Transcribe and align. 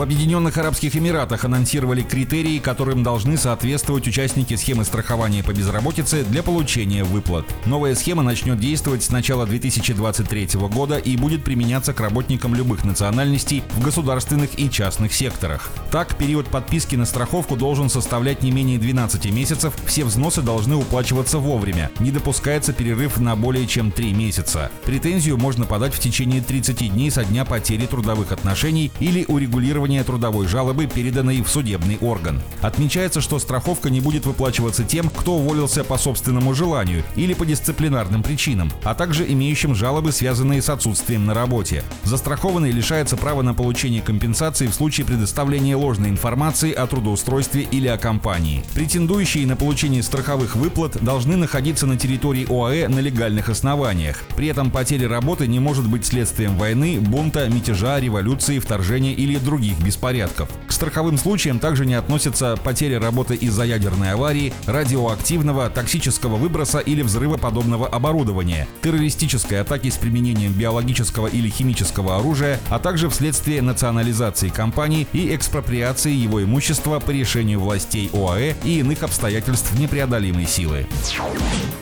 В 0.00 0.02
Объединенных 0.02 0.56
Арабских 0.56 0.96
Эмиратах 0.96 1.44
анонсировали 1.44 2.00
критерии, 2.00 2.58
которым 2.58 3.02
должны 3.02 3.36
соответствовать 3.36 4.08
участники 4.08 4.56
схемы 4.56 4.86
страхования 4.86 5.44
по 5.44 5.52
безработице 5.52 6.24
для 6.24 6.42
получения 6.42 7.04
выплат. 7.04 7.44
Новая 7.66 7.94
схема 7.94 8.22
начнет 8.22 8.58
действовать 8.58 9.02
с 9.02 9.10
начала 9.10 9.44
2023 9.44 10.48
года 10.72 10.96
и 10.96 11.18
будет 11.18 11.44
применяться 11.44 11.92
к 11.92 12.00
работникам 12.00 12.54
любых 12.54 12.82
национальностей 12.82 13.62
в 13.76 13.84
государственных 13.84 14.58
и 14.58 14.70
частных 14.70 15.12
секторах. 15.12 15.68
Так, 15.90 16.16
период 16.16 16.46
подписки 16.46 16.96
на 16.96 17.04
страховку 17.04 17.54
должен 17.54 17.90
составлять 17.90 18.42
не 18.42 18.52
менее 18.52 18.78
12 18.78 19.30
месяцев, 19.30 19.74
все 19.84 20.06
взносы 20.06 20.40
должны 20.40 20.76
уплачиваться 20.76 21.36
вовремя, 21.36 21.90
не 21.98 22.10
допускается 22.10 22.72
перерыв 22.72 23.18
на 23.18 23.36
более 23.36 23.66
чем 23.66 23.92
3 23.92 24.14
месяца. 24.14 24.70
Претензию 24.86 25.36
можно 25.36 25.66
подать 25.66 25.92
в 25.92 26.00
течение 26.00 26.40
30 26.40 26.90
дней 26.90 27.10
со 27.10 27.22
дня 27.22 27.44
потери 27.44 27.84
трудовых 27.84 28.32
отношений 28.32 28.90
или 28.98 29.26
урегулирования 29.28 29.89
рассмотрения 29.90 30.04
трудовой 30.04 30.46
жалобы, 30.46 30.86
переданной 30.86 31.42
в 31.42 31.48
судебный 31.48 31.98
орган. 32.00 32.40
Отмечается, 32.60 33.20
что 33.20 33.38
страховка 33.38 33.90
не 33.90 34.00
будет 34.00 34.26
выплачиваться 34.26 34.84
тем, 34.84 35.08
кто 35.08 35.34
уволился 35.34 35.84
по 35.84 35.98
собственному 35.98 36.54
желанию 36.54 37.02
или 37.16 37.34
по 37.34 37.44
дисциплинарным 37.44 38.22
причинам, 38.22 38.70
а 38.84 38.94
также 38.94 39.24
имеющим 39.32 39.74
жалобы, 39.74 40.12
связанные 40.12 40.62
с 40.62 40.68
отсутствием 40.68 41.26
на 41.26 41.34
работе. 41.34 41.82
Застрахованный 42.04 42.70
лишается 42.70 43.16
права 43.16 43.42
на 43.42 43.54
получение 43.54 44.02
компенсации 44.02 44.66
в 44.66 44.74
случае 44.74 45.06
предоставления 45.06 45.76
ложной 45.76 46.10
информации 46.10 46.72
о 46.72 46.86
трудоустройстве 46.86 47.62
или 47.62 47.88
о 47.88 47.98
компании. 47.98 48.62
Претендующие 48.74 49.46
на 49.46 49.56
получение 49.56 50.02
страховых 50.02 50.56
выплат 50.56 51.02
должны 51.02 51.36
находиться 51.36 51.86
на 51.86 51.96
территории 51.96 52.46
ОАЭ 52.48 52.88
на 52.88 53.00
легальных 53.00 53.48
основаниях. 53.48 54.22
При 54.36 54.48
этом 54.48 54.70
потеря 54.70 55.08
работы 55.08 55.46
не 55.46 55.58
может 55.58 55.88
быть 55.88 56.06
следствием 56.06 56.56
войны, 56.56 56.98
бунта, 57.00 57.48
мятежа, 57.48 57.98
революции, 57.98 58.58
вторжения 58.58 59.12
или 59.12 59.38
других 59.38 59.69
беспорядков. 59.78 60.48
К 60.66 60.72
страховым 60.72 61.18
случаям 61.18 61.58
также 61.58 61.86
не 61.86 61.94
относятся 61.94 62.56
потеря 62.56 62.98
работы 62.98 63.34
из-за 63.34 63.64
ядерной 63.64 64.12
аварии, 64.12 64.52
радиоактивного, 64.66 65.70
токсического 65.70 66.36
выброса 66.36 66.78
или 66.78 67.02
взрыва 67.02 67.36
подобного 67.36 67.86
оборудования, 67.86 68.66
террористической 68.82 69.60
атаки 69.60 69.90
с 69.90 69.96
применением 69.96 70.52
биологического 70.52 71.26
или 71.26 71.48
химического 71.48 72.16
оружия, 72.16 72.58
а 72.70 72.78
также 72.78 73.08
вследствие 73.08 73.62
национализации 73.62 74.48
компании 74.48 75.06
и 75.12 75.34
экспроприации 75.34 76.12
его 76.12 76.42
имущества 76.42 77.00
по 77.00 77.10
решению 77.10 77.60
властей 77.60 78.10
ОАЭ 78.12 78.54
и 78.64 78.80
иных 78.80 79.02
обстоятельств 79.02 79.72
непреодолимой 79.78 80.46
силы. 80.46 80.86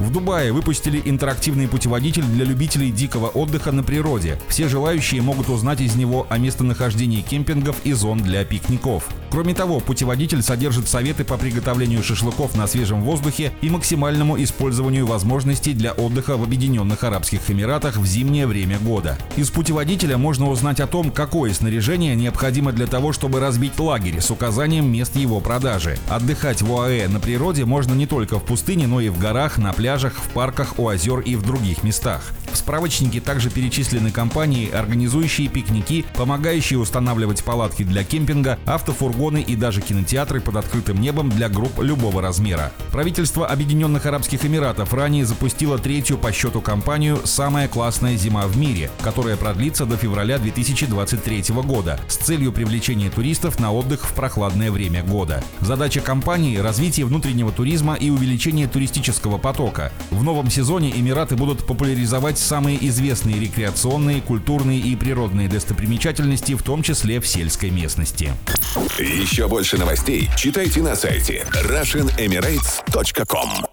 В 0.00 0.10
Дубае 0.10 0.52
выпустили 0.52 1.02
интерактивный 1.04 1.68
путеводитель 1.68 2.24
для 2.24 2.46
любителей 2.46 2.90
дикого 2.90 3.28
отдыха 3.28 3.70
на 3.70 3.82
природе. 3.82 4.38
Все 4.48 4.66
желающие 4.66 5.20
могут 5.20 5.50
узнать 5.50 5.82
из 5.82 5.94
него 5.94 6.26
о 6.30 6.38
местонахождении 6.38 7.20
кемпингов 7.70 7.76
и 7.84 7.92
зон 7.92 8.18
для 8.18 8.44
пикников. 8.44 9.08
Кроме 9.30 9.54
того, 9.54 9.78
путеводитель 9.80 10.42
содержит 10.42 10.88
советы 10.88 11.24
по 11.24 11.36
приготовлению 11.36 12.02
шашлыков 12.02 12.56
на 12.56 12.66
свежем 12.66 13.02
воздухе 13.02 13.52
и 13.62 13.70
максимальному 13.70 14.42
использованию 14.42 15.06
возможностей 15.06 15.72
для 15.72 15.92
отдыха 15.92 16.36
в 16.36 16.42
Объединенных 16.42 17.04
Арабских 17.04 17.48
Эмиратах 17.48 17.96
в 17.96 18.06
зимнее 18.06 18.46
время 18.46 18.78
года. 18.78 19.16
Из 19.36 19.50
путеводителя 19.50 20.18
можно 20.18 20.50
узнать 20.50 20.80
о 20.80 20.88
том, 20.88 21.12
какое 21.12 21.52
снаряжение 21.52 22.16
необходимо 22.16 22.72
для 22.72 22.86
того, 22.86 23.12
чтобы 23.12 23.38
разбить 23.38 23.78
лагерь 23.78 24.20
с 24.20 24.30
указанием 24.30 24.90
мест 24.90 25.14
его 25.14 25.40
продажи. 25.40 25.96
Отдыхать 26.08 26.62
в 26.62 26.72
ОАЭ 26.72 27.08
на 27.08 27.20
природе 27.20 27.64
можно 27.64 27.94
не 27.94 28.06
только 28.06 28.40
в 28.40 28.44
пустыне, 28.44 28.88
но 28.88 29.00
и 29.00 29.10
в 29.10 29.18
горах, 29.18 29.58
на 29.58 29.72
пляжах, 29.72 30.14
в 30.14 30.28
парках, 30.30 30.78
у 30.78 30.88
озер 30.88 31.20
и 31.20 31.36
в 31.36 31.42
других 31.42 31.84
местах. 31.84 32.32
В 32.52 32.56
справочнике 32.56 33.20
также 33.20 33.48
перечислены 33.48 34.10
компании, 34.10 34.70
организующие 34.70 35.46
пикники, 35.46 36.04
помогающие 36.16 36.80
устанавливать 36.80 37.44
палатки 37.44 37.59
для 37.68 38.04
кемпинга, 38.04 38.58
автофургоны 38.66 39.42
и 39.42 39.56
даже 39.56 39.80
кинотеатры 39.80 40.40
под 40.40 40.56
открытым 40.56 41.00
небом 41.00 41.30
для 41.30 41.48
групп 41.48 41.80
любого 41.80 42.22
размера. 42.22 42.72
Правительство 42.90 43.46
Объединенных 43.46 44.06
Арабских 44.06 44.44
Эмиратов 44.44 44.94
ранее 44.94 45.24
запустило 45.24 45.78
третью 45.78 46.18
по 46.18 46.32
счету 46.32 46.60
кампанию 46.60 47.20
«Самая 47.24 47.68
классная 47.68 48.16
зима 48.16 48.46
в 48.46 48.56
мире», 48.56 48.90
которая 49.02 49.36
продлится 49.36 49.86
до 49.86 49.96
февраля 49.96 50.38
2023 50.38 51.44
года 51.64 52.00
с 52.08 52.16
целью 52.16 52.52
привлечения 52.52 53.10
туристов 53.10 53.60
на 53.60 53.72
отдых 53.72 54.04
в 54.04 54.14
прохладное 54.14 54.70
время 54.70 55.02
года. 55.02 55.42
Задача 55.60 56.00
кампании– 56.00 56.56
развитие 56.58 57.06
внутреннего 57.06 57.52
туризма 57.52 57.94
и 57.94 58.10
увеличение 58.10 58.66
туристического 58.66 59.38
потока. 59.38 59.92
В 60.10 60.22
новом 60.22 60.50
сезоне 60.50 60.90
Эмираты 60.90 61.36
будут 61.36 61.66
популяризовать 61.66 62.38
самые 62.38 62.84
известные 62.88 63.38
рекреационные, 63.38 64.20
культурные 64.20 64.80
и 64.80 64.96
природные 64.96 65.48
достопримечательности, 65.48 66.54
в 66.54 66.62
том 66.62 66.82
числе 66.82 67.20
в 67.20 67.26
сельской 67.50 67.70
местности. 67.70 68.32
Еще 68.98 69.48
больше 69.48 69.76
новостей 69.76 70.30
читайте 70.36 70.82
на 70.82 70.94
сайте 70.94 71.44
RussianEmirates.com 71.52 73.69